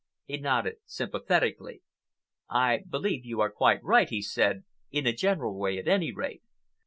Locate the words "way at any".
5.59-6.11